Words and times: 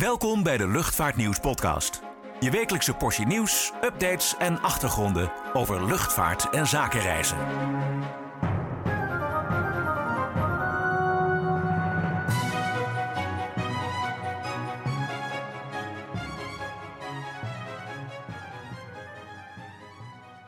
Welkom 0.00 0.42
bij 0.42 0.56
de 0.56 0.68
Luchtvaartnieuws 0.68 1.40
podcast. 1.40 2.02
Je 2.40 2.50
wekelijkse 2.50 2.94
portie 2.94 3.26
nieuws, 3.26 3.72
updates 3.82 4.36
en 4.36 4.60
achtergronden 4.60 5.32
over 5.52 5.86
luchtvaart 5.86 6.50
en 6.50 6.66
zakenreizen. 6.66 7.36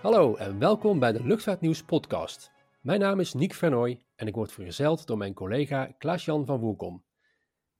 Hallo 0.02 0.36
en 0.36 0.58
welkom 0.58 0.98
bij 0.98 1.12
de 1.12 1.24
Luchtvaartnieuws 1.24 1.82
podcast. 1.82 2.52
Mijn 2.80 3.00
naam 3.00 3.20
is 3.20 3.34
Niek 3.34 3.54
Vernooy 3.54 4.00
en 4.16 4.26
ik 4.26 4.34
word 4.34 4.52
vergezeld 4.52 5.06
door 5.06 5.18
mijn 5.18 5.34
collega 5.34 5.94
Klaas-Jan 5.98 6.46
van 6.46 6.58
Woelkom. 6.60 7.02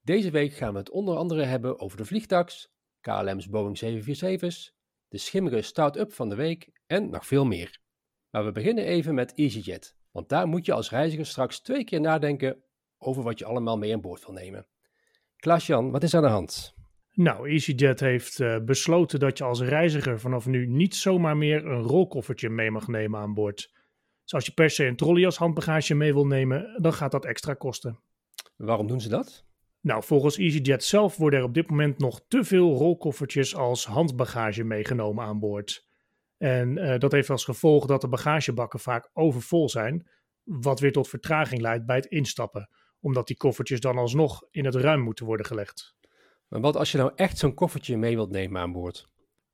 Deze 0.08 0.30
week 0.30 0.52
gaan 0.52 0.72
we 0.72 0.78
het 0.78 0.90
onder 0.90 1.16
andere 1.16 1.42
hebben 1.42 1.80
over 1.80 1.96
de 1.96 2.04
vliegtax, 2.04 2.72
KLM's 3.00 3.48
Boeing 3.48 3.78
747's, 3.84 4.74
de 5.08 5.18
schimmige 5.18 5.62
start-up 5.62 6.12
van 6.12 6.28
de 6.28 6.34
week 6.34 6.70
en 6.86 7.10
nog 7.10 7.26
veel 7.26 7.44
meer. 7.44 7.80
Maar 8.30 8.44
we 8.44 8.52
beginnen 8.52 8.84
even 8.84 9.14
met 9.14 9.34
EasyJet, 9.34 9.96
want 10.10 10.28
daar 10.28 10.46
moet 10.46 10.66
je 10.66 10.72
als 10.72 10.90
reiziger 10.90 11.26
straks 11.26 11.60
twee 11.60 11.84
keer 11.84 12.00
nadenken 12.00 12.62
over 12.98 13.22
wat 13.22 13.38
je 13.38 13.44
allemaal 13.44 13.78
mee 13.78 13.94
aan 13.94 14.00
boord 14.00 14.24
wil 14.24 14.34
nemen. 14.34 14.66
Klaas-Jan, 15.36 15.90
wat 15.90 16.02
is 16.02 16.14
aan 16.14 16.22
de 16.22 16.28
hand? 16.28 16.74
Nou, 17.12 17.48
EasyJet 17.48 18.00
heeft 18.00 18.38
uh, 18.38 18.58
besloten 18.64 19.20
dat 19.20 19.38
je 19.38 19.44
als 19.44 19.60
reiziger 19.60 20.20
vanaf 20.20 20.46
nu 20.46 20.66
niet 20.66 20.94
zomaar 20.94 21.36
meer 21.36 21.66
een 21.66 21.82
rolkoffertje 21.82 22.48
mee 22.48 22.70
mag 22.70 22.88
nemen 22.88 23.20
aan 23.20 23.34
boord. 23.34 23.72
Dus 24.22 24.32
als 24.34 24.46
je 24.46 24.52
per 24.52 24.70
se 24.70 24.86
een 24.86 24.96
trolley 24.96 25.24
als 25.24 25.36
handbagage 25.36 25.94
mee 25.94 26.12
wil 26.12 26.26
nemen, 26.26 26.82
dan 26.82 26.92
gaat 26.92 27.10
dat 27.10 27.24
extra 27.24 27.54
kosten. 27.54 28.00
Waarom 28.56 28.86
doen 28.86 29.00
ze 29.00 29.08
dat? 29.08 29.47
Nou, 29.80 30.02
volgens 30.04 30.36
EasyJet 30.36 30.84
zelf 30.84 31.16
worden 31.16 31.38
er 31.38 31.44
op 31.44 31.54
dit 31.54 31.70
moment 31.70 31.98
nog 31.98 32.20
te 32.28 32.44
veel 32.44 32.74
rolkoffertjes 32.74 33.56
als 33.56 33.86
handbagage 33.86 34.64
meegenomen 34.64 35.24
aan 35.24 35.38
boord. 35.38 35.86
En 36.36 36.76
uh, 36.76 36.98
dat 36.98 37.12
heeft 37.12 37.30
als 37.30 37.44
gevolg 37.44 37.86
dat 37.86 38.00
de 38.00 38.08
bagagebakken 38.08 38.80
vaak 38.80 39.10
overvol 39.12 39.68
zijn, 39.68 40.08
wat 40.42 40.80
weer 40.80 40.92
tot 40.92 41.08
vertraging 41.08 41.60
leidt 41.60 41.86
bij 41.86 41.96
het 41.96 42.06
instappen, 42.06 42.68
omdat 43.00 43.26
die 43.26 43.36
koffertjes 43.36 43.80
dan 43.80 43.98
alsnog 43.98 44.46
in 44.50 44.64
het 44.64 44.74
ruim 44.74 45.00
moeten 45.00 45.26
worden 45.26 45.46
gelegd. 45.46 45.96
Maar 46.48 46.60
wat 46.60 46.76
als 46.76 46.92
je 46.92 46.98
nou 46.98 47.12
echt 47.14 47.38
zo'n 47.38 47.54
koffertje 47.54 47.96
mee 47.96 48.14
wilt 48.14 48.30
nemen 48.30 48.60
aan 48.60 48.72
boord? 48.72 49.08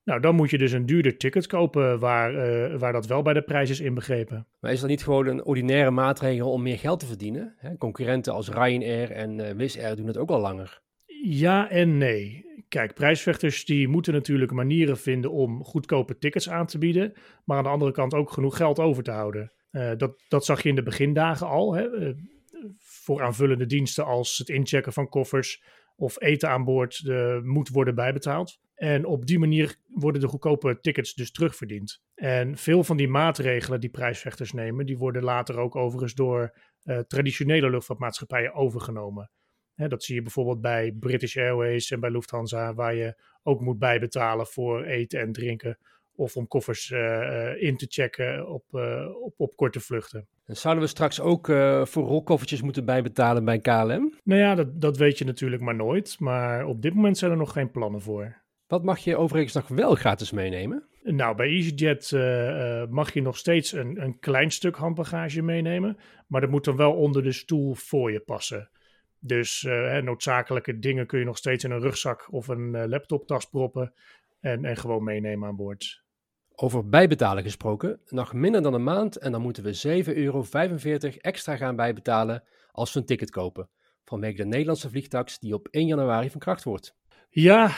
Nou, 0.04 0.20
dan 0.20 0.34
moet 0.34 0.50
je 0.50 0.58
dus 0.58 0.72
een 0.72 0.86
duurder 0.86 1.16
ticket 1.16 1.46
kopen 1.46 1.98
waar, 1.98 2.34
uh, 2.34 2.78
waar 2.78 2.92
dat 2.92 3.06
wel 3.06 3.22
bij 3.22 3.32
de 3.32 3.42
prijs 3.42 3.70
is 3.70 3.80
inbegrepen. 3.80 4.46
Maar 4.60 4.72
is 4.72 4.80
dat 4.80 4.88
niet 4.88 5.02
gewoon 5.02 5.26
een 5.26 5.44
ordinaire 5.44 5.90
maatregel 5.90 6.50
om 6.50 6.62
meer 6.62 6.78
geld 6.78 7.00
te 7.00 7.06
verdienen? 7.06 7.54
Hè? 7.56 7.76
Concurrenten 7.76 8.32
als 8.32 8.48
Ryanair 8.48 9.10
en 9.10 9.38
uh, 9.38 9.50
Wizz 9.50 9.78
Air 9.78 9.96
doen 9.96 10.06
het 10.06 10.16
ook 10.16 10.30
al 10.30 10.40
langer. 10.40 10.82
Ja 11.22 11.70
en 11.70 11.98
nee. 11.98 12.44
Kijk, 12.68 12.94
prijsvechters 12.94 13.64
die 13.64 13.88
moeten 13.88 14.12
natuurlijk 14.12 14.52
manieren 14.52 14.98
vinden 14.98 15.30
om 15.30 15.64
goedkope 15.64 16.18
tickets 16.18 16.50
aan 16.50 16.66
te 16.66 16.78
bieden, 16.78 17.12
maar 17.44 17.56
aan 17.56 17.64
de 17.64 17.68
andere 17.68 17.92
kant 17.92 18.14
ook 18.14 18.30
genoeg 18.30 18.56
geld 18.56 18.78
over 18.78 19.02
te 19.02 19.10
houden. 19.10 19.52
Uh, 19.70 19.90
dat, 19.96 20.22
dat 20.28 20.44
zag 20.44 20.62
je 20.62 20.68
in 20.68 20.74
de 20.74 20.82
begindagen 20.82 21.46
al, 21.46 21.74
hè? 21.74 22.14
voor 22.78 23.22
aanvullende 23.22 23.66
diensten 23.66 24.04
als 24.04 24.38
het 24.38 24.48
inchecken 24.48 24.92
van 24.92 25.08
koffers 25.08 25.62
of 25.96 26.20
eten 26.20 26.48
aan 26.48 26.64
boord 26.64 27.02
moet 27.42 27.68
worden 27.68 27.94
bijbetaald. 27.94 28.58
En 28.74 29.04
op 29.04 29.26
die 29.26 29.38
manier 29.38 29.76
worden 29.86 30.20
de 30.20 30.28
goedkope 30.28 30.78
tickets 30.80 31.14
dus 31.14 31.32
terugverdiend. 31.32 32.02
En 32.14 32.56
veel 32.56 32.84
van 32.84 32.96
die 32.96 33.08
maatregelen 33.08 33.80
die 33.80 33.90
prijsvechters 33.90 34.52
nemen, 34.52 34.86
die 34.86 34.98
worden 34.98 35.22
later 35.22 35.58
ook 35.58 35.76
overigens 35.76 36.14
door 36.14 36.58
uh, 36.84 36.98
traditionele 36.98 37.70
luchtvaartmaatschappijen 37.70 38.54
overgenomen. 38.54 39.30
Dat 39.76 40.04
zie 40.04 40.14
je 40.14 40.22
bijvoorbeeld 40.22 40.60
bij 40.60 40.92
British 40.92 41.36
Airways 41.36 41.90
en 41.90 42.00
bij 42.00 42.10
Lufthansa, 42.10 42.74
waar 42.74 42.94
je 42.94 43.22
ook 43.42 43.60
moet 43.60 43.78
bijbetalen 43.78 44.46
voor 44.46 44.84
eten 44.84 45.20
en 45.20 45.32
drinken. 45.32 45.78
Of 46.16 46.36
om 46.36 46.46
koffers 46.46 46.90
uh, 46.90 47.62
in 47.62 47.76
te 47.76 47.86
checken 47.88 48.48
op, 48.48 48.64
uh, 48.72 49.06
op, 49.22 49.34
op 49.36 49.56
korte 49.56 49.80
vluchten. 49.80 50.28
En 50.44 50.56
zouden 50.56 50.84
we 50.84 50.90
straks 50.90 51.20
ook 51.20 51.48
uh, 51.48 51.84
voor 51.84 52.04
rolkoffertjes 52.04 52.62
moeten 52.62 52.84
bijbetalen 52.84 53.44
bij 53.44 53.60
KLM? 53.60 54.12
Nou 54.24 54.40
ja, 54.40 54.54
dat, 54.54 54.80
dat 54.80 54.96
weet 54.96 55.18
je 55.18 55.24
natuurlijk 55.24 55.62
maar 55.62 55.74
nooit. 55.74 56.20
Maar 56.20 56.66
op 56.66 56.82
dit 56.82 56.94
moment 56.94 57.18
zijn 57.18 57.30
er 57.30 57.36
nog 57.36 57.52
geen 57.52 57.70
plannen 57.70 58.00
voor. 58.00 58.43
Wat 58.66 58.84
mag 58.84 58.98
je 58.98 59.16
overigens 59.16 59.54
nog 59.54 59.68
wel 59.68 59.94
gratis 59.94 60.30
meenemen? 60.30 60.88
Nou, 61.02 61.36
bij 61.36 61.46
EasyJet 61.46 62.10
uh, 62.10 62.48
uh, 62.48 62.86
mag 62.88 63.12
je 63.12 63.22
nog 63.22 63.36
steeds 63.36 63.72
een, 63.72 64.02
een 64.02 64.18
klein 64.18 64.50
stuk 64.50 64.76
handbagage 64.76 65.42
meenemen. 65.42 65.98
Maar 66.26 66.40
dat 66.40 66.50
moet 66.50 66.64
dan 66.64 66.76
wel 66.76 66.92
onder 66.92 67.22
de 67.22 67.32
stoel 67.32 67.74
voor 67.74 68.12
je 68.12 68.20
passen. 68.20 68.70
Dus 69.18 69.62
uh, 69.62 69.98
noodzakelijke 69.98 70.78
dingen 70.78 71.06
kun 71.06 71.18
je 71.18 71.24
nog 71.24 71.36
steeds 71.36 71.64
in 71.64 71.70
een 71.70 71.80
rugzak 71.80 72.28
of 72.30 72.48
een 72.48 72.88
laptoptas 72.88 73.48
proppen. 73.48 73.92
En, 74.40 74.64
en 74.64 74.76
gewoon 74.76 75.04
meenemen 75.04 75.48
aan 75.48 75.56
boord. 75.56 76.02
Over 76.54 76.88
bijbetalen 76.88 77.42
gesproken, 77.42 78.00
nog 78.08 78.32
minder 78.32 78.62
dan 78.62 78.74
een 78.74 78.82
maand 78.82 79.16
en 79.16 79.32
dan 79.32 79.42
moeten 79.42 79.62
we 79.62 80.04
7,45 80.06 80.14
euro 80.14 80.44
extra 81.20 81.56
gaan 81.56 81.76
bijbetalen 81.76 82.42
als 82.72 82.92
we 82.92 83.00
een 83.00 83.06
ticket 83.06 83.30
kopen. 83.30 83.68
Vanwege 84.04 84.36
de 84.36 84.44
Nederlandse 84.44 84.90
vliegtax 84.90 85.38
die 85.38 85.54
op 85.54 85.68
1 85.70 85.86
januari 85.86 86.30
van 86.30 86.40
kracht 86.40 86.64
wordt. 86.64 86.96
Ja, 87.30 87.70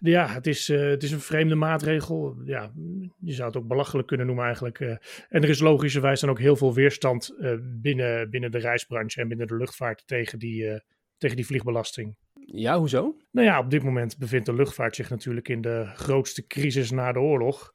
ja, 0.00 0.28
het 0.28 0.46
is, 0.46 0.68
uh, 0.68 0.88
het 0.88 1.02
is 1.02 1.10
een 1.10 1.20
vreemde 1.20 1.54
maatregel. 1.54 2.36
Ja, 2.44 2.72
je 3.20 3.32
zou 3.32 3.48
het 3.48 3.56
ook 3.56 3.66
belachelijk 3.66 4.08
kunnen 4.08 4.26
noemen 4.26 4.44
eigenlijk. 4.44 4.80
Uh, 4.80 4.88
en 5.28 5.42
er 5.42 5.48
is 5.48 5.60
logischerwijs 5.60 6.20
dan 6.20 6.30
ook 6.30 6.38
heel 6.38 6.56
veel 6.56 6.74
weerstand 6.74 7.34
uh, 7.38 7.52
binnen, 7.62 8.30
binnen 8.30 8.50
de 8.50 8.58
reisbranche 8.58 9.20
en 9.20 9.28
binnen 9.28 9.46
de 9.46 9.56
luchtvaart 9.56 10.06
tegen 10.06 10.38
die, 10.38 10.82
tegen 11.18 11.36
die 11.36 11.46
vliegbelasting. 11.46 12.16
Ja, 12.46 12.78
hoezo? 12.78 13.16
Nou 13.30 13.46
ja, 13.46 13.58
op 13.58 13.70
dit 13.70 13.82
moment 13.82 14.18
bevindt 14.18 14.46
de 14.46 14.54
luchtvaart 14.54 14.96
zich 14.96 15.10
natuurlijk 15.10 15.48
in 15.48 15.60
de 15.60 15.90
grootste 15.94 16.46
crisis 16.46 16.90
na 16.90 17.12
de 17.12 17.20
oorlog. 17.20 17.72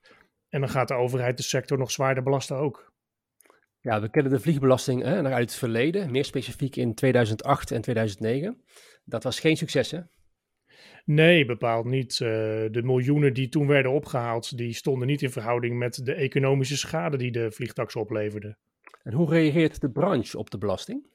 En 0.49 0.59
dan 0.59 0.69
gaat 0.69 0.87
de 0.87 0.93
overheid 0.93 1.37
de 1.37 1.43
sector 1.43 1.77
nog 1.77 1.91
zwaarder 1.91 2.23
belasten 2.23 2.57
ook. 2.57 2.93
Ja, 3.81 4.01
we 4.01 4.09
kennen 4.09 4.31
de 4.31 4.39
vliegbelasting 4.39 5.03
hè, 5.03 5.23
uit 5.23 5.49
het 5.49 5.59
verleden, 5.59 6.11
meer 6.11 6.25
specifiek 6.25 6.75
in 6.75 6.93
2008 6.93 7.71
en 7.71 7.81
2009. 7.81 8.63
Dat 9.03 9.23
was 9.23 9.39
geen 9.39 9.57
succes, 9.57 9.91
hè? 9.91 9.99
Nee, 11.09 11.45
bepaald 11.45 11.85
niet. 11.85 12.19
Uh, 12.19 12.27
de 12.71 12.81
miljoenen 12.83 13.33
die 13.33 13.49
toen 13.49 13.67
werden 13.67 13.91
opgehaald, 13.91 14.57
die 14.57 14.73
stonden 14.73 15.07
niet 15.07 15.21
in 15.21 15.31
verhouding 15.31 15.77
met 15.77 16.05
de 16.05 16.13
economische 16.13 16.77
schade 16.77 17.17
die 17.17 17.31
de 17.31 17.51
vliegtax 17.51 17.95
opleverde. 17.95 18.57
En 19.03 19.13
hoe 19.13 19.29
reageert 19.29 19.81
de 19.81 19.91
branche 19.91 20.37
op 20.37 20.49
de 20.49 20.57
belasting? 20.57 21.07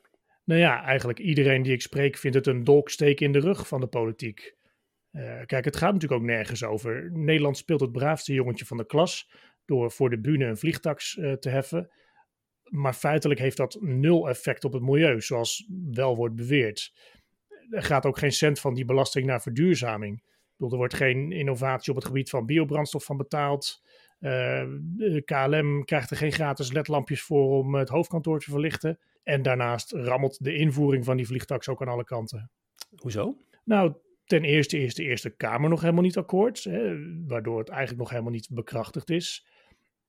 Nou 0.44 0.60
ja, 0.60 0.84
eigenlijk 0.84 1.18
iedereen 1.18 1.62
die 1.62 1.72
ik 1.72 1.82
spreek 1.82 2.16
vindt 2.16 2.36
het 2.36 2.46
een 2.46 2.64
dolksteek 2.64 3.20
in 3.20 3.32
de 3.32 3.38
rug 3.38 3.68
van 3.68 3.80
de 3.80 3.86
politiek. 3.86 4.56
Uh, 5.12 5.40
kijk, 5.44 5.64
het 5.64 5.76
gaat 5.76 5.92
natuurlijk 5.92 6.20
ook 6.20 6.28
nergens 6.28 6.64
over. 6.64 7.10
Nederland 7.12 7.56
speelt 7.56 7.80
het 7.80 7.92
braafste 7.92 8.32
jongetje 8.32 8.64
van 8.64 8.76
de 8.76 8.86
klas 8.86 9.30
door 9.64 9.90
voor 9.90 10.10
de 10.10 10.20
bühne 10.20 10.44
een 10.44 10.56
vliegtax 10.56 11.16
uh, 11.16 11.32
te 11.32 11.48
heffen. 11.48 11.90
Maar 12.62 12.94
feitelijk 12.94 13.40
heeft 13.40 13.56
dat 13.56 13.78
nul 13.80 14.28
effect 14.28 14.64
op 14.64 14.72
het 14.72 14.82
milieu, 14.82 15.20
zoals 15.20 15.68
wel 15.90 16.16
wordt 16.16 16.34
beweerd 16.34 16.92
er 17.70 17.82
gaat 17.82 18.06
ook 18.06 18.18
geen 18.18 18.32
cent 18.32 18.60
van 18.60 18.74
die 18.74 18.84
belasting 18.84 19.26
naar 19.26 19.42
verduurzaming. 19.42 20.16
Ik 20.16 20.52
bedoel, 20.56 20.72
er 20.72 20.78
wordt 20.78 20.94
geen 20.94 21.32
innovatie 21.32 21.90
op 21.90 21.96
het 21.98 22.06
gebied 22.06 22.30
van 22.30 22.46
biobrandstof 22.46 23.04
van 23.04 23.16
betaald. 23.16 23.82
Uh, 24.20 24.64
KLM 25.24 25.84
krijgt 25.84 26.10
er 26.10 26.16
geen 26.16 26.32
gratis 26.32 26.72
ledlampjes 26.72 27.22
voor 27.22 27.58
om 27.58 27.74
het 27.74 27.88
hoofdkantoor 27.88 28.40
te 28.40 28.50
verlichten. 28.50 28.98
En 29.22 29.42
daarnaast 29.42 29.92
rammelt 29.92 30.44
de 30.44 30.54
invoering 30.54 31.04
van 31.04 31.16
die 31.16 31.26
vliegtax 31.26 31.68
ook 31.68 31.82
aan 31.82 31.88
alle 31.88 32.04
kanten. 32.04 32.50
Hoezo? 32.96 33.36
Nou, 33.64 33.94
ten 34.24 34.44
eerste 34.44 34.78
is 34.78 34.94
de 34.94 35.02
Eerste 35.02 35.30
Kamer 35.30 35.70
nog 35.70 35.80
helemaal 35.80 36.02
niet 36.02 36.16
akkoord, 36.16 36.64
hè, 36.64 36.96
waardoor 37.26 37.58
het 37.58 37.68
eigenlijk 37.68 38.00
nog 38.00 38.10
helemaal 38.10 38.32
niet 38.32 38.48
bekrachtigd 38.50 39.10
is. 39.10 39.46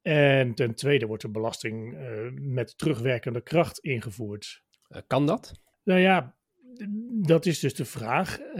En 0.01 0.53
ten 0.53 0.75
tweede 0.75 1.05
wordt 1.05 1.21
de 1.21 1.29
belasting 1.29 1.93
uh, 1.93 2.31
met 2.31 2.77
terugwerkende 2.77 3.41
kracht 3.41 3.79
ingevoerd. 3.79 4.63
Uh, 4.89 5.01
kan 5.07 5.25
dat? 5.25 5.51
Nou 5.83 5.99
ja, 5.99 6.34
dat 7.11 7.45
is 7.45 7.59
dus 7.59 7.73
de 7.73 7.85
vraag. 7.85 8.39
Uh, 8.39 8.53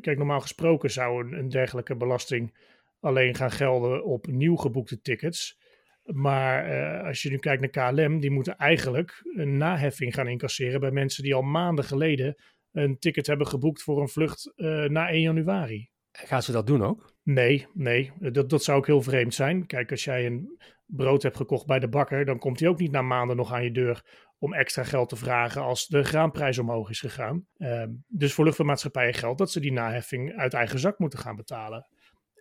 kijk, 0.00 0.16
normaal 0.16 0.40
gesproken 0.40 0.90
zou 0.90 1.24
een, 1.24 1.32
een, 1.38 1.48
dergelijke 1.48 1.96
belasting 1.96 2.54
alleen 3.00 3.34
gaan 3.34 3.50
gelden 3.50 4.04
op 4.04 4.26
nieuw 4.26 4.56
geboekte 4.56 5.00
tickets. 5.00 5.60
Maar 6.04 6.70
uh, 6.70 7.06
als 7.06 7.22
je 7.22 7.30
nu 7.30 7.38
kijkt 7.38 7.74
naar 7.74 7.92
KLM, 7.92 8.20
die 8.20 8.30
moeten 8.30 8.56
eigenlijk 8.56 9.22
een 9.36 9.56
naheffing 9.56 10.14
gaan 10.14 10.28
incasseren 10.28 10.80
bij 10.80 10.90
mensen 10.90 11.22
die 11.22 11.34
al 11.34 11.42
maanden 11.42 11.84
geleden 11.84 12.36
een 12.72 12.98
ticket 12.98 13.26
hebben 13.26 13.46
geboekt 13.46 13.82
voor 13.82 14.00
een 14.00 14.08
vlucht 14.08 14.52
uh, 14.56 14.84
na 14.84 15.08
1 15.08 15.20
januari. 15.20 15.90
Gaan 16.12 16.42
ze 16.42 16.52
dat 16.52 16.66
doen 16.66 16.82
ook? 16.82 17.14
Nee, 17.22 17.66
nee. 17.74 18.12
Dat, 18.18 18.50
dat 18.50 18.64
zou 18.64 18.78
ook 18.78 18.86
heel 18.86 19.02
vreemd 19.02 19.34
zijn. 19.34 19.66
Kijk, 19.66 19.90
als 19.90 20.04
jij 20.04 20.26
een 20.26 20.58
brood 20.86 21.22
hebt 21.22 21.36
gekocht 21.36 21.66
bij 21.66 21.78
de 21.78 21.88
bakker, 21.88 22.24
dan 22.24 22.38
komt 22.38 22.60
hij 22.60 22.68
ook 22.68 22.78
niet 22.78 22.90
na 22.90 23.02
maanden 23.02 23.36
nog 23.36 23.52
aan 23.52 23.64
je 23.64 23.72
deur 23.72 24.04
om 24.42 24.54
extra 24.54 24.84
geld 24.84 25.08
te 25.08 25.16
vragen 25.16 25.62
als 25.62 25.86
de 25.86 26.02
graanprijs 26.02 26.58
omhoog 26.58 26.90
is 26.90 27.00
gegaan. 27.00 27.46
Uh, 27.56 27.84
dus 28.08 28.32
voor 28.32 28.44
luchtvaartmaatschappijen 28.44 29.14
geldt 29.14 29.38
dat 29.38 29.50
ze 29.50 29.60
die 29.60 29.72
naheffing 29.72 30.36
uit 30.36 30.54
eigen 30.54 30.78
zak 30.78 30.98
moeten 30.98 31.18
gaan 31.18 31.36
betalen. 31.36 31.88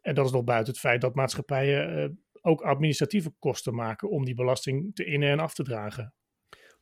En 0.01 0.15
dat 0.15 0.25
is 0.25 0.31
nog 0.31 0.43
buiten 0.43 0.73
het 0.73 0.81
feit 0.81 1.01
dat 1.01 1.15
maatschappijen 1.15 1.97
uh, 1.97 2.09
ook 2.41 2.61
administratieve 2.61 3.33
kosten 3.39 3.75
maken 3.75 4.09
om 4.09 4.25
die 4.25 4.35
belasting 4.35 4.95
te 4.95 5.05
innen 5.05 5.29
en 5.29 5.39
af 5.39 5.53
te 5.53 5.63
dragen. 5.63 6.13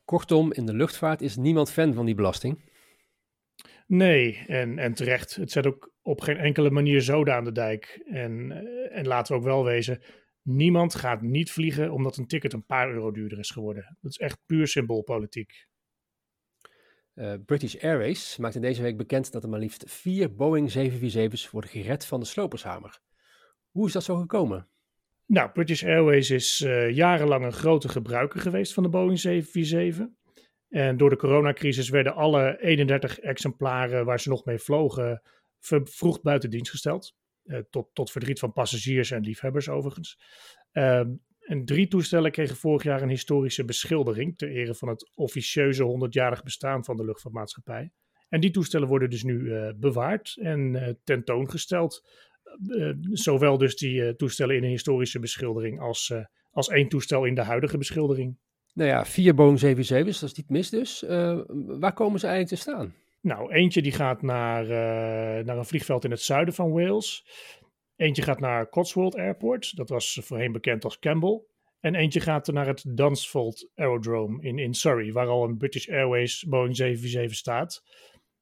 Kortom, 0.05 0.53
in 0.53 0.65
de 0.65 0.73
luchtvaart 0.73 1.21
is 1.21 1.35
niemand 1.35 1.71
fan 1.71 1.93
van 1.93 2.05
die 2.05 2.15
belasting. 2.15 2.71
Nee, 3.87 4.43
en, 4.47 4.77
en 4.77 4.93
terecht. 4.93 5.35
Het 5.35 5.51
zet 5.51 5.67
ook 5.67 5.93
op 6.01 6.21
geen 6.21 6.37
enkele 6.37 6.69
manier 6.69 7.01
zoden 7.01 7.33
aan 7.33 7.43
de 7.43 7.51
dijk. 7.51 8.01
En, 8.05 8.51
eh, 8.51 8.97
en 8.97 9.07
laten 9.07 9.33
we 9.33 9.39
ook 9.39 9.45
wel 9.45 9.63
wezen, 9.63 10.01
niemand 10.49 10.95
gaat 10.95 11.21
niet 11.21 11.51
vliegen 11.51 11.91
omdat 11.91 12.17
een 12.17 12.27
ticket 12.27 12.53
een 12.53 12.65
paar 12.65 12.91
euro 12.91 13.11
duurder 13.11 13.39
is 13.39 13.51
geworden. 13.51 13.97
Dat 14.01 14.11
is 14.11 14.17
echt 14.17 14.37
puur 14.45 14.67
symboolpolitiek. 14.67 15.67
Uh, 17.15 17.33
British 17.45 17.75
Airways 17.75 18.37
maakte 18.37 18.59
deze 18.59 18.81
week 18.81 18.97
bekend 18.97 19.31
dat 19.31 19.43
er 19.43 19.49
maar 19.49 19.59
liefst 19.59 19.83
vier 19.87 20.35
Boeing 20.35 20.71
747's 20.77 21.49
worden 21.49 21.69
gered 21.69 22.05
van 22.05 22.19
de 22.19 22.25
slopershamer. 22.25 22.99
Hoe 23.69 23.87
is 23.87 23.93
dat 23.93 24.03
zo 24.03 24.15
gekomen? 24.15 24.67
Nou, 25.25 25.49
British 25.49 25.83
Airways 25.83 26.29
is 26.29 26.61
uh, 26.61 26.89
jarenlang 26.89 27.45
een 27.45 27.53
grote 27.53 27.89
gebruiker 27.89 28.39
geweest 28.39 28.73
van 28.73 28.83
de 28.83 28.89
Boeing 28.89 29.19
747. 29.19 30.07
En 30.69 30.97
door 30.97 31.09
de 31.09 31.15
coronacrisis 31.15 31.89
werden 31.89 32.15
alle 32.15 32.57
31 32.61 33.19
exemplaren 33.19 34.05
waar 34.05 34.19
ze 34.19 34.29
nog 34.29 34.45
mee 34.45 34.59
vlogen 34.59 35.21
vervroegd 35.59 36.21
buiten 36.21 36.49
dienst 36.49 36.71
gesteld. 36.71 37.15
Uh, 37.49 37.59
tot, 37.69 37.89
tot 37.93 38.11
verdriet 38.11 38.39
van 38.39 38.53
passagiers 38.53 39.11
en 39.11 39.21
liefhebbers 39.21 39.69
overigens. 39.69 40.19
Uh, 40.73 40.99
en 41.39 41.65
drie 41.65 41.87
toestellen 41.87 42.31
kregen 42.31 42.55
vorig 42.55 42.83
jaar 42.83 43.01
een 43.01 43.09
historische 43.09 43.65
beschildering 43.65 44.37
ter 44.37 44.49
ere 44.49 44.75
van 44.75 44.87
het 44.87 45.11
officieuze 45.15 45.83
100-jarig 45.83 46.43
bestaan 46.43 46.83
van 46.83 46.97
de 46.97 47.05
luchtvaartmaatschappij. 47.05 47.91
En 48.29 48.39
die 48.39 48.51
toestellen 48.51 48.87
worden 48.87 49.09
dus 49.09 49.23
nu 49.23 49.39
uh, 49.39 49.69
bewaard 49.75 50.35
en 50.41 50.73
uh, 50.73 50.89
tentoongesteld. 51.03 52.07
Zowel 53.11 53.57
dus 53.57 53.75
die 53.75 54.15
toestellen 54.15 54.55
in 54.55 54.63
een 54.63 54.69
historische 54.69 55.19
beschildering 55.19 55.79
als, 55.79 56.13
als 56.51 56.69
één 56.69 56.89
toestel 56.89 57.25
in 57.25 57.35
de 57.35 57.41
huidige 57.43 57.77
beschildering. 57.77 58.37
Nou 58.73 58.89
ja, 58.89 59.05
vier 59.05 59.35
Boeing 59.35 59.59
77's, 59.59 60.19
dat 60.19 60.29
is 60.29 60.33
niet 60.33 60.49
mis 60.49 60.69
dus. 60.69 61.03
waar 61.79 61.93
komen 61.93 62.19
ze 62.19 62.27
eigenlijk 62.27 62.47
te 62.47 62.69
staan? 62.69 62.93
Nou, 63.21 63.53
eentje 63.53 63.81
die 63.81 63.91
gaat 63.91 64.21
naar, 64.21 64.65
naar 65.45 65.57
een 65.57 65.65
vliegveld 65.65 66.03
in 66.03 66.11
het 66.11 66.21
zuiden 66.21 66.53
van 66.53 66.71
Wales. 66.71 67.25
Eentje 67.95 68.21
gaat 68.21 68.39
naar 68.39 68.69
Cotswold 68.69 69.15
Airport, 69.15 69.75
dat 69.75 69.89
was 69.89 70.19
voorheen 70.23 70.51
bekend 70.51 70.83
als 70.83 70.99
Campbell. 70.99 71.41
En 71.79 71.95
eentje 71.95 72.19
gaat 72.19 72.47
naar 72.47 72.67
het 72.67 72.83
Dunsfold 72.87 73.69
Aerodrome 73.75 74.41
in, 74.41 74.59
in 74.59 74.73
Surrey, 74.73 75.11
waar 75.11 75.27
al 75.27 75.43
een 75.43 75.57
British 75.57 75.89
Airways 75.89 76.43
Boeing 76.43 76.75
747 76.75 77.37
staat. 77.37 77.83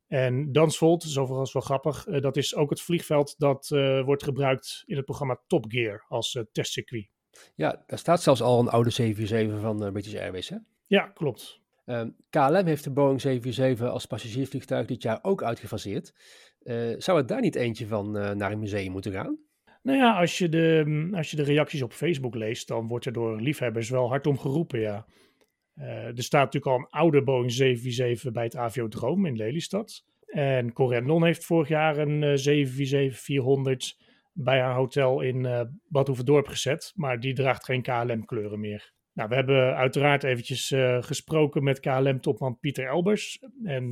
En 0.07 0.51
Dunsfold, 0.51 1.03
is 1.03 1.17
overigens 1.17 1.53
wel 1.53 1.61
grappig, 1.61 2.07
uh, 2.07 2.21
dat 2.21 2.37
is 2.37 2.55
ook 2.55 2.69
het 2.69 2.81
vliegveld 2.81 3.35
dat 3.37 3.69
uh, 3.73 4.03
wordt 4.03 4.23
gebruikt 4.23 4.83
in 4.85 4.95
het 4.95 5.05
programma 5.05 5.41
Top 5.47 5.65
Gear 5.67 6.05
als 6.07 6.43
testcircuit. 6.51 7.09
Ja, 7.55 7.83
daar 7.87 7.99
staat 7.99 8.21
zelfs 8.21 8.41
al 8.41 8.59
een 8.59 8.69
oude 8.69 8.89
747 8.89 9.61
van 9.61 9.91
British 9.91 10.15
Airways, 10.15 10.49
hè? 10.49 10.57
Ja, 10.85 11.07
klopt. 11.07 11.61
KLM 12.29 12.65
heeft 12.65 12.83
de 12.83 12.91
Boeing 12.91 13.21
747 13.21 13.89
als 13.89 14.05
passagiersvliegtuig 14.05 14.87
dit 14.87 15.01
jaar 15.01 15.19
ook 15.21 15.43
uitgefaseerd. 15.43 16.13
zou 16.97 17.17
het 17.17 17.27
daar 17.27 17.41
niet 17.41 17.55
eentje 17.55 17.87
van 17.87 18.11
naar 18.11 18.51
een 18.51 18.59
museum 18.59 18.91
moeten 18.91 19.11
gaan? 19.11 19.37
Nou 19.81 19.97
ja, 19.97 20.19
als 20.19 20.37
je, 20.37 20.49
de, 20.49 20.83
mm, 20.85 21.15
als 21.15 21.31
je 21.31 21.35
de 21.35 21.43
reacties 21.43 21.81
op 21.81 21.93
Facebook 21.93 22.35
leest, 22.35 22.67
dan 22.67 22.87
wordt 22.87 23.05
er 23.05 23.13
door 23.13 23.41
liefhebbers 23.41 23.89
wel 23.89 24.07
hard 24.07 24.27
om 24.27 24.37
geroepen, 24.37 24.79
ja. 24.79 25.05
Uh, 25.75 26.17
er 26.17 26.23
staat 26.23 26.53
natuurlijk 26.53 26.73
al 26.73 26.79
een 26.79 27.01
oude 27.01 27.23
Boeing 27.23 27.51
747 27.51 28.31
bij 28.31 28.43
het 28.43 28.55
Aviodroom 28.55 29.25
in 29.25 29.35
Lelystad. 29.35 30.05
En 30.25 30.73
Corendon 30.73 31.23
heeft 31.23 31.45
vorig 31.45 31.67
jaar 31.67 31.97
een 31.97 32.21
uh, 32.21 32.65
747-400 33.65 34.07
bij 34.33 34.59
haar 34.59 34.75
hotel 34.75 35.21
in 35.21 35.43
uh, 35.43 35.61
Bad 35.87 36.11
gezet. 36.47 36.91
Maar 36.95 37.19
die 37.19 37.33
draagt 37.33 37.65
geen 37.65 37.81
KLM-kleuren 37.81 38.59
meer. 38.59 38.93
Nou, 39.17 39.29
we 39.29 39.35
hebben 39.35 39.75
uiteraard 39.75 40.23
eventjes 40.23 40.71
uh, 40.71 41.03
gesproken 41.03 41.63
met 41.63 41.79
KLM-topman 41.79 42.59
Pieter 42.59 42.87
Elbers. 42.87 43.39
En 43.63 43.89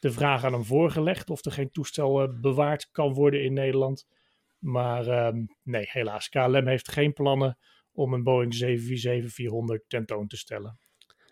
de 0.00 0.10
vraag 0.10 0.44
aan 0.44 0.52
hem 0.52 0.64
voorgelegd 0.64 1.30
of 1.30 1.44
er 1.44 1.52
geen 1.52 1.70
toestel 1.70 2.40
bewaard 2.40 2.90
kan 2.90 3.12
worden 3.12 3.44
in 3.44 3.52
Nederland. 3.52 4.06
Maar 4.58 5.26
um, 5.26 5.46
nee, 5.62 5.86
helaas. 5.88 6.28
KLM 6.28 6.66
heeft 6.66 6.92
geen 6.92 7.12
plannen 7.12 7.58
om 7.92 8.12
een 8.12 8.22
Boeing 8.22 8.54
747-400 9.82 9.86
tentoon 9.86 10.26
te 10.26 10.36
stellen. 10.36 10.78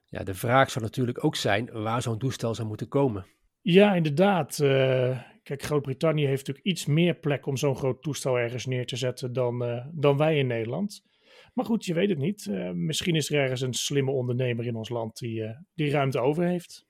Ja, 0.06 0.24
de 0.24 0.34
vraag 0.34 0.70
zou 0.70 0.84
natuurlijk 0.84 1.24
ook 1.24 1.36
zijn 1.36 1.70
waar 1.72 2.02
zo'n 2.02 2.18
toestel 2.18 2.54
zou 2.54 2.68
moeten 2.68 2.88
komen. 2.88 3.26
Ja, 3.60 3.94
inderdaad. 3.94 4.56
Kijk, 5.42 5.62
Groot-Brittannië 5.62 6.26
heeft 6.26 6.46
natuurlijk 6.46 6.66
iets 6.66 6.86
meer 6.86 7.14
plek 7.14 7.46
om 7.46 7.56
zo'n 7.56 7.76
groot 7.76 8.02
toestel 8.02 8.38
ergens 8.38 8.66
neer 8.66 8.86
te 8.86 8.96
zetten 8.96 9.32
dan, 9.32 9.82
dan 9.92 10.16
wij 10.16 10.38
in 10.38 10.46
Nederland. 10.46 11.02
Maar 11.54 11.64
goed, 11.64 11.84
je 11.84 11.94
weet 11.94 12.08
het 12.08 12.18
niet. 12.18 12.46
Uh, 12.50 12.70
misschien 12.70 13.14
is 13.14 13.30
er 13.30 13.40
ergens 13.40 13.60
een 13.60 13.74
slimme 13.74 14.10
ondernemer 14.10 14.66
in 14.66 14.76
ons 14.76 14.88
land 14.88 15.18
die, 15.18 15.56
die 15.74 15.90
ruimte 15.90 16.20
over 16.20 16.44
heeft. 16.44 16.86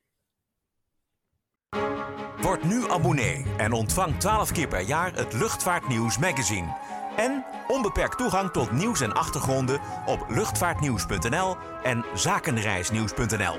Word 2.44 2.64
nu 2.64 2.88
abonnee 2.90 3.44
en 3.56 3.72
ontvang 3.72 4.16
12 4.16 4.52
keer 4.52 4.69
per 4.69 4.81
jaar 4.81 5.14
het 5.14 5.32
Luchtvaartnieuws 5.32 6.19
magazine. 6.19 6.76
En 7.16 7.44
onbeperkt 7.69 8.19
toegang 8.19 8.50
tot 8.50 8.72
nieuws 8.72 9.00
en 9.00 9.12
achtergronden 9.12 9.81
op 10.06 10.26
luchtvaartnieuws.nl 10.28 11.56
en 11.82 12.05
zakenreisnieuws.nl. 12.14 13.58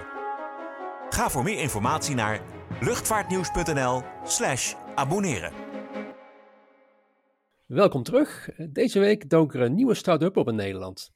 Ga 1.09 1.29
voor 1.29 1.43
meer 1.43 1.59
informatie 1.59 2.15
naar 2.15 2.41
luchtvaartnieuws.nl/slash 2.81 4.73
abonneren. 4.95 5.64
Welkom 7.65 8.03
terug. 8.03 8.49
Deze 8.69 8.99
week 8.99 9.29
dook 9.29 9.53
er 9.53 9.61
een 9.61 9.73
nieuwe 9.73 9.93
start-up 9.93 10.37
op 10.37 10.47
in 10.47 10.55
Nederland. 10.55 11.13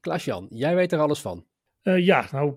Klaas-Jan, 0.00 0.46
jij 0.50 0.74
weet 0.74 0.92
er 0.92 0.98
alles 0.98 1.20
van. 1.20 1.46
Uh, 1.82 1.98
ja, 1.98 2.28
nou, 2.32 2.54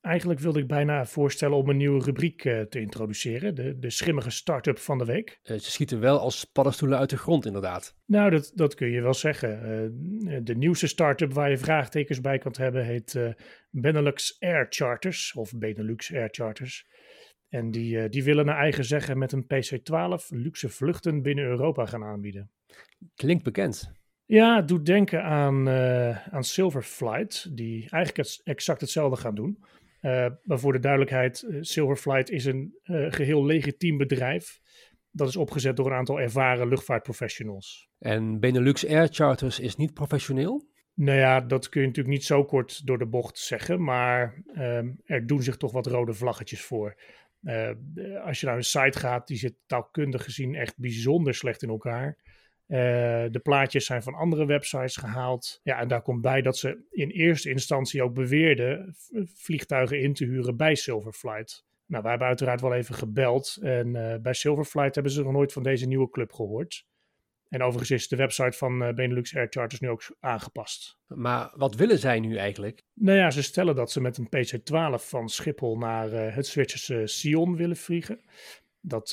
Eigenlijk 0.00 0.40
wilde 0.40 0.58
ik 0.58 0.66
bijna 0.66 1.06
voorstellen 1.06 1.56
om 1.56 1.68
een 1.68 1.76
nieuwe 1.76 2.04
rubriek 2.04 2.44
uh, 2.44 2.60
te 2.60 2.80
introduceren. 2.80 3.54
De, 3.54 3.78
de 3.78 3.90
schimmige 3.90 4.30
start-up 4.30 4.78
van 4.78 4.98
de 4.98 5.04
week. 5.04 5.40
Uh, 5.42 5.58
ze 5.58 5.70
schieten 5.70 6.00
wel 6.00 6.18
als 6.18 6.44
paddenstoelen 6.44 6.98
uit 6.98 7.10
de 7.10 7.18
grond, 7.18 7.46
inderdaad. 7.46 7.96
Nou, 8.06 8.30
dat, 8.30 8.52
dat 8.54 8.74
kun 8.74 8.88
je 8.88 9.00
wel 9.00 9.14
zeggen. 9.14 9.50
De 10.44 10.56
nieuwste 10.56 10.86
start-up 10.86 11.32
waar 11.32 11.50
je 11.50 11.58
vraagtekens 11.58 12.20
bij 12.20 12.38
kan 12.38 12.54
hebben 12.58 12.84
heet 12.84 13.34
Benelux 13.70 14.36
Air 14.40 14.66
Charters. 14.68 15.32
Of 15.34 15.52
Benelux 15.56 16.14
Air 16.14 16.28
Charters. 16.30 16.86
En 17.50 17.70
die, 17.70 18.08
die 18.08 18.24
willen 18.24 18.46
naar 18.46 18.58
eigen 18.58 18.84
zeggen 18.84 19.18
met 19.18 19.32
een 19.32 19.44
PC-12 19.44 20.26
luxe 20.28 20.68
vluchten 20.68 21.22
binnen 21.22 21.44
Europa 21.44 21.86
gaan 21.86 22.04
aanbieden. 22.04 22.50
Klinkt 23.14 23.44
bekend. 23.44 23.92
Ja, 24.24 24.56
het 24.56 24.68
doet 24.68 24.86
denken 24.86 25.22
aan, 25.22 25.68
aan 26.30 26.44
Silverflight, 26.44 27.56
die 27.56 27.90
eigenlijk 27.90 28.40
exact 28.44 28.80
hetzelfde 28.80 29.16
gaan 29.16 29.34
doen. 29.34 29.58
Uh, 30.02 30.26
maar 30.42 30.58
voor 30.58 30.72
de 30.72 30.78
duidelijkheid, 30.78 31.44
uh, 31.48 31.58
Silverflight 31.60 32.30
is 32.30 32.44
een 32.44 32.78
uh, 32.84 33.06
geheel 33.12 33.44
legitiem 33.44 33.96
bedrijf. 33.96 34.60
Dat 35.10 35.28
is 35.28 35.36
opgezet 35.36 35.76
door 35.76 35.86
een 35.86 35.92
aantal 35.96 36.20
ervaren 36.20 36.68
luchtvaartprofessionals. 36.68 37.88
En 37.98 38.40
Benelux 38.40 38.86
Air 38.86 39.08
Charters 39.10 39.60
is 39.60 39.76
niet 39.76 39.94
professioneel? 39.94 40.68
Nou 40.94 41.18
ja, 41.18 41.40
dat 41.40 41.68
kun 41.68 41.80
je 41.80 41.86
natuurlijk 41.86 42.14
niet 42.14 42.24
zo 42.24 42.44
kort 42.44 42.86
door 42.86 42.98
de 42.98 43.06
bocht 43.06 43.38
zeggen, 43.38 43.82
maar 43.82 44.42
ehm, 44.54 44.90
er 45.04 45.26
doen 45.26 45.42
zich 45.42 45.56
toch 45.56 45.72
wat 45.72 45.86
rode 45.86 46.14
vlaggetjes 46.14 46.62
voor. 46.62 46.96
Als 48.24 48.40
je 48.40 48.46
naar 48.46 48.56
een 48.56 48.64
site 48.64 48.98
gaat, 48.98 49.26
die 49.26 49.36
zit 49.36 49.54
taalkundig 49.66 50.24
gezien 50.24 50.54
echt 50.54 50.78
bijzonder 50.78 51.34
slecht 51.34 51.62
in 51.62 51.68
elkaar. 51.68 52.18
Uh, 52.66 52.76
de 53.30 53.40
plaatjes 53.42 53.86
zijn 53.86 54.02
van 54.02 54.14
andere 54.14 54.46
websites 54.46 54.96
gehaald. 54.96 55.60
Ja, 55.62 55.78
en 55.78 55.88
daar 55.88 56.02
komt 56.02 56.20
bij 56.20 56.42
dat 56.42 56.56
ze 56.58 56.86
in 56.90 57.08
eerste 57.08 57.50
instantie 57.50 58.02
ook 58.02 58.14
beweerden 58.14 58.94
vliegtuigen 59.34 60.00
in 60.00 60.14
te 60.14 60.24
huren 60.24 60.56
bij 60.56 60.74
Silverflight. 60.74 61.64
Nou, 61.86 62.02
wij 62.02 62.10
hebben 62.10 62.28
uiteraard 62.28 62.60
wel 62.60 62.74
even 62.74 62.94
gebeld. 62.94 63.58
En 63.60 63.94
uh, 63.94 64.14
bij 64.16 64.32
Silverflight 64.32 64.94
hebben 64.94 65.12
ze 65.12 65.22
nog 65.22 65.32
nooit 65.32 65.52
van 65.52 65.62
deze 65.62 65.86
nieuwe 65.86 66.10
club 66.10 66.32
gehoord. 66.32 66.86
En 67.50 67.62
overigens 67.62 67.90
is 67.90 68.08
de 68.08 68.16
website 68.16 68.56
van 68.56 68.82
uh, 68.82 68.94
Benelux 68.94 69.36
Air 69.36 69.46
Charters 69.50 69.80
nu 69.80 69.88
ook 69.88 70.16
aangepast. 70.20 70.98
Maar 71.06 71.52
wat 71.54 71.74
willen 71.74 71.98
zij 71.98 72.20
nu 72.20 72.36
eigenlijk? 72.36 72.82
Nou 72.94 73.18
ja, 73.18 73.30
ze 73.30 73.42
stellen 73.42 73.74
dat 73.74 73.90
ze 73.90 74.00
met 74.00 74.18
een 74.18 74.28
PC-12 74.28 75.04
van 75.04 75.28
Schiphol 75.28 75.78
naar 75.78 76.10
het 76.10 76.46
Zwitserse 76.46 77.02
Sion 77.06 77.56
willen 77.56 77.76
vliegen. 77.76 78.20
Dat 78.80 79.12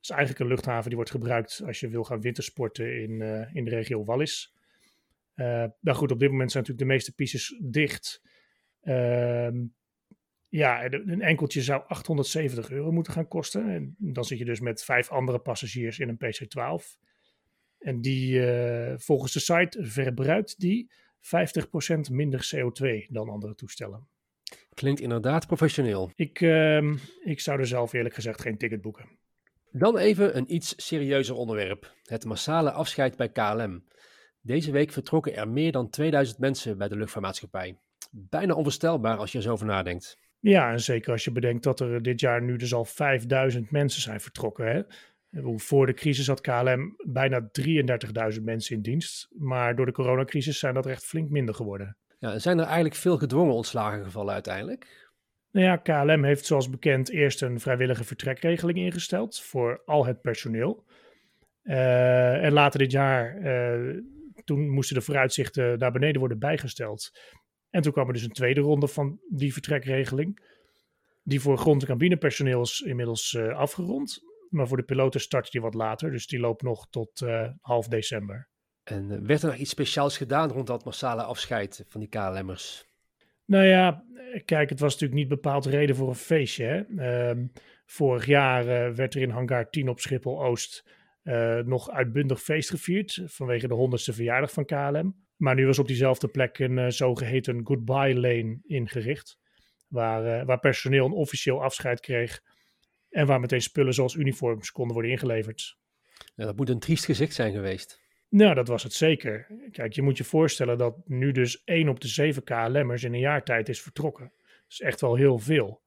is 0.00 0.10
eigenlijk 0.10 0.38
een 0.38 0.46
luchthaven 0.46 0.86
die 0.86 0.96
wordt 0.96 1.10
gebruikt 1.10 1.62
als 1.66 1.80
je 1.80 1.88
wil 1.88 2.04
gaan 2.04 2.20
wintersporten 2.20 3.02
in, 3.02 3.10
uh, 3.10 3.54
in 3.54 3.64
de 3.64 3.70
regio 3.70 4.04
Wallis. 4.04 4.54
Nou 5.34 5.92
goed, 5.92 6.12
op 6.12 6.18
dit 6.18 6.30
moment 6.30 6.50
zijn 6.50 6.62
natuurlijk 6.62 6.88
de 6.88 6.94
meeste 6.94 7.14
pistes 7.14 7.60
dicht. 7.62 8.22
Uh, 8.82 9.48
ja, 10.48 10.84
een 10.84 11.22
enkeltje 11.22 11.62
zou 11.62 11.82
870 11.86 12.70
euro 12.70 12.92
moeten 12.92 13.12
gaan 13.12 13.28
kosten. 13.28 13.68
En 13.68 13.94
dan 13.98 14.24
zit 14.24 14.38
je 14.38 14.44
dus 14.44 14.60
met 14.60 14.84
vijf 14.84 15.10
andere 15.10 15.38
passagiers 15.38 15.98
in 15.98 16.08
een 16.08 16.18
PC-12. 16.18 17.04
En 17.78 18.00
die, 18.00 18.32
uh, 18.32 18.92
volgens 18.96 19.32
de 19.32 19.40
site, 19.40 19.78
verbruikt 19.80 20.60
die 20.60 20.90
50% 21.20 22.10
minder 22.10 22.50
CO2 22.54 23.06
dan 23.08 23.28
andere 23.28 23.54
toestellen. 23.54 24.08
Klinkt 24.74 25.00
inderdaad 25.00 25.46
professioneel. 25.46 26.10
Ik, 26.14 26.40
ehm, 26.40 26.96
ik 27.24 27.40
zou 27.40 27.60
er 27.60 27.66
zelf 27.66 27.92
eerlijk 27.92 28.14
gezegd 28.14 28.40
geen 28.40 28.58
ticket 28.58 28.80
boeken. 28.80 29.04
Dan 29.70 29.96
even 29.96 30.36
een 30.36 30.54
iets 30.54 30.74
serieuzer 30.76 31.34
onderwerp: 31.34 31.94
het 32.02 32.24
massale 32.24 32.70
afscheid 32.70 33.16
bij 33.16 33.28
KLM. 33.28 33.84
Deze 34.40 34.70
week 34.70 34.92
vertrokken 34.92 35.34
er 35.34 35.48
meer 35.48 35.72
dan 35.72 35.90
2000 35.90 36.38
mensen 36.38 36.78
bij 36.78 36.88
de 36.88 36.96
luchtvaartmaatschappij. 36.96 37.78
Bijna 38.10 38.54
onvoorstelbaar 38.54 39.16
als 39.16 39.32
je 39.32 39.38
er 39.38 39.44
zo 39.44 39.52
over 39.52 39.66
nadenkt. 39.66 40.18
Ja, 40.40 40.72
en 40.72 40.80
zeker 40.80 41.12
als 41.12 41.24
je 41.24 41.32
bedenkt 41.32 41.62
dat 41.62 41.80
er 41.80 42.02
dit 42.02 42.20
jaar 42.20 42.42
nu 42.42 42.56
dus 42.56 42.74
al 42.74 42.84
5000 42.84 43.70
mensen 43.70 44.02
zijn 44.02 44.20
vertrokken. 44.20 44.66
Hè? 44.66 44.82
Voor 45.42 45.86
de 45.86 45.94
crisis 45.94 46.26
had 46.26 46.40
KLM 46.40 46.94
bijna 47.04 47.50
33.000 48.34 48.42
mensen 48.42 48.76
in 48.76 48.82
dienst. 48.82 49.28
Maar 49.38 49.76
door 49.76 49.86
de 49.86 49.92
coronacrisis 49.92 50.58
zijn 50.58 50.74
dat 50.74 50.86
echt 50.86 51.04
flink 51.04 51.30
minder 51.30 51.54
geworden. 51.54 51.96
Ja, 52.18 52.38
zijn 52.38 52.58
er 52.58 52.64
eigenlijk 52.64 52.94
veel 52.94 53.18
gedwongen 53.18 53.54
ontslagen 53.54 54.04
gevallen 54.04 54.34
uiteindelijk? 54.34 55.10
Nou 55.50 55.66
ja, 55.66 55.76
KLM 55.76 56.24
heeft 56.24 56.46
zoals 56.46 56.70
bekend 56.70 57.10
eerst 57.10 57.42
een 57.42 57.60
vrijwillige 57.60 58.04
vertrekregeling 58.04 58.78
ingesteld 58.78 59.40
voor 59.40 59.82
al 59.84 60.06
het 60.06 60.20
personeel. 60.20 60.84
Uh, 61.64 62.44
en 62.44 62.52
later 62.52 62.78
dit 62.78 62.90
jaar, 62.90 63.38
uh, 63.38 64.02
toen 64.44 64.70
moesten 64.70 64.96
de 64.96 65.02
vooruitzichten 65.02 65.78
naar 65.78 65.92
beneden 65.92 66.18
worden 66.18 66.38
bijgesteld. 66.38 67.12
En 67.70 67.82
toen 67.82 67.92
kwam 67.92 68.06
er 68.06 68.12
dus 68.12 68.22
een 68.22 68.32
tweede 68.32 68.60
ronde 68.60 68.88
van 68.88 69.20
die 69.28 69.52
vertrekregeling. 69.52 70.40
Die 71.22 71.40
voor 71.40 71.58
grond- 71.58 71.82
en 71.82 71.88
cabinepersoneel 71.88 72.62
is 72.62 72.80
inmiddels 72.80 73.32
uh, 73.32 73.56
afgerond. 73.56 74.22
Maar 74.50 74.68
voor 74.68 74.76
de 74.76 74.82
piloten 74.82 75.20
start 75.20 75.52
die 75.52 75.60
wat 75.60 75.74
later, 75.74 76.10
dus 76.10 76.26
die 76.26 76.38
loopt 76.38 76.62
nog 76.62 76.86
tot 76.90 77.24
half 77.60 77.88
december. 77.88 78.48
En 78.84 79.26
werd 79.26 79.42
er 79.42 79.48
nog 79.48 79.56
iets 79.56 79.70
speciaals 79.70 80.16
gedaan 80.16 80.50
rond 80.50 80.66
dat 80.66 80.84
massale 80.84 81.22
afscheid 81.22 81.84
van 81.88 82.00
die 82.00 82.08
KLM'ers? 82.08 82.84
Nou 83.44 83.64
ja, 83.64 84.04
kijk, 84.44 84.70
het 84.70 84.80
was 84.80 84.92
natuurlijk 84.92 85.20
niet 85.20 85.28
bepaald 85.28 85.66
reden 85.66 85.96
voor 85.96 86.08
een 86.08 86.14
feestje. 86.14 86.64
Hè? 86.64 87.30
Uh, 87.30 87.44
vorig 87.86 88.26
jaar 88.26 88.62
uh, 88.62 88.94
werd 88.94 89.14
er 89.14 89.20
in 89.20 89.30
hangar 89.30 89.70
10 89.70 89.88
op 89.88 90.00
Schiphol-Oost 90.00 90.88
uh, 91.22 91.58
nog 91.58 91.90
uitbundig 91.90 92.42
feest 92.42 92.70
gevierd 92.70 93.22
vanwege 93.24 93.68
de 93.68 93.74
honderdste 93.74 94.12
verjaardag 94.12 94.52
van 94.52 94.64
KLM. 94.64 95.24
Maar 95.36 95.54
nu 95.54 95.66
was 95.66 95.78
op 95.78 95.86
diezelfde 95.86 96.28
plek 96.28 96.58
een 96.58 96.92
zogeheten 96.92 97.60
goodbye 97.64 98.14
lane 98.14 98.58
ingericht, 98.62 99.38
waar, 99.88 100.46
waar 100.46 100.60
personeel 100.60 101.04
een 101.04 101.12
officieel 101.12 101.62
afscheid 101.62 102.00
kreeg 102.00 102.40
en 103.16 103.26
waar 103.26 103.40
meteen 103.40 103.62
spullen 103.62 103.94
zoals 103.94 104.14
uniforms 104.14 104.72
konden 104.72 104.92
worden 104.92 105.12
ingeleverd. 105.12 105.78
Ja, 106.34 106.44
dat 106.44 106.56
moet 106.56 106.68
een 106.68 106.78
triest 106.78 107.04
gezicht 107.04 107.34
zijn 107.34 107.52
geweest. 107.52 108.00
Nou, 108.28 108.54
dat 108.54 108.68
was 108.68 108.82
het 108.82 108.92
zeker. 108.92 109.46
Kijk, 109.70 109.92
je 109.92 110.02
moet 110.02 110.16
je 110.16 110.24
voorstellen 110.24 110.78
dat 110.78 110.96
nu 111.04 111.32
dus 111.32 111.64
één 111.64 111.88
op 111.88 112.00
de 112.00 112.08
zeven 112.08 112.44
KLM'ers 112.44 113.02
in 113.02 113.14
een 113.14 113.20
jaar 113.20 113.44
tijd 113.44 113.68
is 113.68 113.82
vertrokken. 113.82 114.32
Dat 114.36 114.64
is 114.68 114.80
echt 114.80 115.00
wel 115.00 115.14
heel 115.14 115.38
veel. 115.38 115.82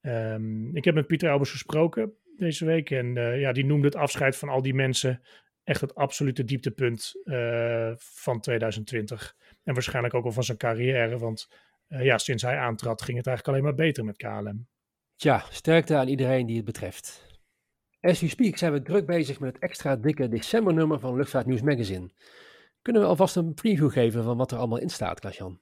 Um, 0.00 0.76
ik 0.76 0.84
heb 0.84 0.94
met 0.94 1.06
Pieter 1.06 1.28
Elbers 1.28 1.50
gesproken 1.50 2.12
deze 2.36 2.64
week 2.64 2.90
en 2.90 3.16
uh, 3.16 3.40
ja, 3.40 3.52
die 3.52 3.64
noemde 3.64 3.86
het 3.86 3.96
afscheid 3.96 4.36
van 4.36 4.48
al 4.48 4.62
die 4.62 4.74
mensen 4.74 5.22
echt 5.64 5.80
het 5.80 5.94
absolute 5.94 6.44
dieptepunt 6.44 7.20
uh, 7.24 7.92
van 7.96 8.40
2020. 8.40 9.36
En 9.62 9.74
waarschijnlijk 9.74 10.14
ook 10.14 10.22
wel 10.22 10.32
van 10.32 10.44
zijn 10.44 10.58
carrière, 10.58 11.18
want 11.18 11.48
uh, 11.88 12.04
ja, 12.04 12.18
sinds 12.18 12.42
hij 12.42 12.56
aantrad 12.56 13.02
ging 13.02 13.16
het 13.16 13.26
eigenlijk 13.26 13.56
alleen 13.56 13.74
maar 13.74 13.86
beter 13.86 14.04
met 14.04 14.16
KLM. 14.16 14.66
Tja, 15.22 15.44
sterkte 15.50 15.96
aan 15.96 16.08
iedereen 16.08 16.46
die 16.46 16.56
het 16.56 16.64
betreft. 16.64 17.26
As 18.00 18.20
we 18.20 18.28
speak 18.28 18.56
zijn 18.56 18.72
we 18.72 18.82
druk 18.82 19.06
bezig 19.06 19.40
met 19.40 19.52
het 19.52 19.62
extra 19.62 19.96
dikke 19.96 20.28
decembernummer 20.28 21.00
van 21.00 21.16
Luchtvaartnieuws 21.16 21.62
Magazine. 21.62 22.10
Kunnen 22.82 23.02
we 23.02 23.08
alvast 23.08 23.36
een 23.36 23.54
preview 23.54 23.90
geven 23.90 24.24
van 24.24 24.36
wat 24.36 24.50
er 24.50 24.58
allemaal 24.58 24.78
in 24.78 24.88
staat, 24.88 25.20
Klaas-Jan? 25.20 25.60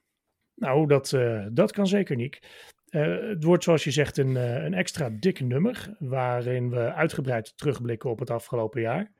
Nou, 0.55 0.87
dat, 0.87 1.11
uh, 1.11 1.45
dat 1.51 1.71
kan 1.71 1.87
zeker, 1.87 2.15
Nick. 2.15 2.39
Uh, 2.89 3.29
het 3.29 3.43
wordt 3.43 3.63
zoals 3.63 3.83
je 3.83 3.91
zegt 3.91 4.17
een, 4.17 4.29
uh, 4.29 4.63
een 4.63 4.73
extra 4.73 5.09
dik 5.09 5.39
nummer, 5.39 5.95
waarin 5.99 6.69
we 6.69 6.93
uitgebreid 6.93 7.57
terugblikken 7.57 8.09
op 8.09 8.19
het 8.19 8.29
afgelopen 8.29 8.81
jaar. 8.81 9.11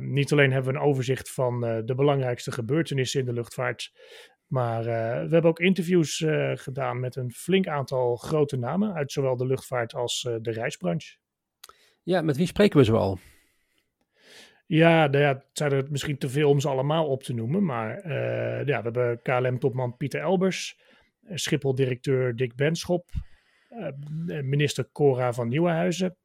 niet 0.00 0.32
alleen 0.32 0.52
hebben 0.52 0.72
we 0.72 0.78
een 0.78 0.84
overzicht 0.84 1.30
van 1.30 1.60
de 1.60 1.94
belangrijkste 1.94 2.52
gebeurtenissen 2.52 3.20
in 3.20 3.26
de 3.26 3.32
luchtvaart, 3.32 3.92
maar 4.52 4.84
we 4.84 4.90
hebben 5.30 5.44
ook 5.44 5.60
interviews 5.60 6.24
gedaan 6.54 7.00
met 7.00 7.16
een 7.16 7.30
flink 7.30 7.66
aantal 7.66 8.16
grote 8.16 8.56
namen 8.56 8.94
uit 8.94 9.12
zowel 9.12 9.36
de 9.36 9.46
luchtvaart 9.46 9.94
als 9.94 10.22
de 10.40 10.50
reisbranche. 10.50 11.16
Ja, 12.02 12.22
met 12.22 12.36
wie 12.36 12.46
spreken 12.46 12.78
we 12.78 12.84
zoal? 12.84 13.18
Ja, 14.66 15.06
nou 15.06 15.24
ja, 15.24 15.28
het 15.28 15.44
zijn 15.52 15.72
er 15.72 15.86
misschien 15.90 16.18
te 16.18 16.28
veel 16.28 16.48
om 16.48 16.60
ze 16.60 16.68
allemaal 16.68 17.06
op 17.06 17.22
te 17.22 17.34
noemen. 17.34 17.64
Maar 17.64 18.08
ja, 18.66 18.82
we 18.82 18.82
hebben 18.82 19.22
KLM-topman 19.22 19.96
Pieter 19.96 20.20
Elbers, 20.20 20.80
Schiphol-directeur 21.34 22.36
Dick 22.36 22.54
Benschop, 22.54 23.10
minister 24.42 24.88
Cora 24.92 25.32
van 25.32 25.48
Nieuwenhuizen, 25.48 26.16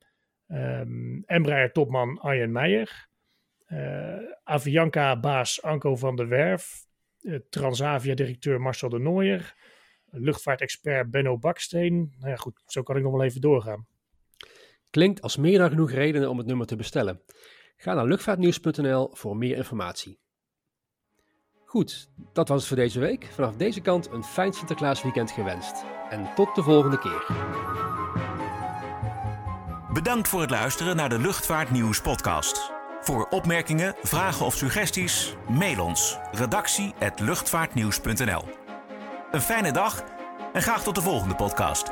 um, 0.47 1.23
Embraer-topman 1.25 2.19
Arjen 2.19 2.51
Meijer, 2.51 3.07
Avianca-baas 4.43 5.61
Anko 5.61 5.95
van 5.95 6.15
der 6.15 6.27
Werf, 6.27 6.86
Transavia-directeur 7.49 8.61
Marcel 8.61 8.89
de 8.89 8.99
Nooijer, 8.99 9.55
luchtvaartexpert 10.05 11.11
Benno 11.11 11.37
Baksteen. 11.37 12.15
Nou 12.17 12.29
ja, 12.29 12.35
goed, 12.35 12.61
zo 12.65 12.83
kan 12.83 12.97
ik 12.97 13.03
nog 13.03 13.11
wel 13.11 13.23
even 13.23 13.41
doorgaan. 13.41 13.87
Klinkt 14.89 15.21
als 15.21 15.37
meer 15.37 15.57
dan 15.57 15.69
genoeg 15.69 15.91
redenen 15.91 16.29
om 16.29 16.37
het 16.37 16.47
nummer 16.47 16.65
te 16.65 16.75
bestellen. 16.75 17.21
Ga 17.77 17.93
naar 17.93 18.05
luchtvaartnieuws.nl 18.05 19.09
voor 19.13 19.37
meer 19.37 19.57
informatie. 19.57 20.19
Goed, 21.65 22.09
dat 22.33 22.47
was 22.47 22.57
het 22.57 22.67
voor 22.67 22.77
deze 22.77 22.99
week. 22.99 23.25
Vanaf 23.25 23.55
deze 23.55 23.81
kant 23.81 24.11
een 24.11 24.23
fijn 24.23 24.53
Sinterklaasweekend 24.53 25.31
gewenst. 25.31 25.83
En 26.09 26.33
tot 26.35 26.55
de 26.55 26.63
volgende 26.63 26.99
keer. 26.99 27.25
Bedankt 29.93 30.27
voor 30.27 30.41
het 30.41 30.49
luisteren 30.49 30.95
naar 30.95 31.09
de 31.09 31.19
Luchtvaartnieuws 31.19 32.01
podcast. 32.01 32.76
Voor 33.07 33.27
opmerkingen, 33.29 33.95
vragen 34.03 34.45
of 34.45 34.55
suggesties, 34.55 35.35
mail 35.49 35.83
ons 35.83 36.17
redactie@luchtvaartnieuws.nl. 36.31 38.43
Een 39.31 39.41
fijne 39.41 39.71
dag 39.71 40.03
en 40.53 40.61
graag 40.61 40.83
tot 40.83 40.95
de 40.95 41.01
volgende 41.01 41.35
podcast. 41.35 41.91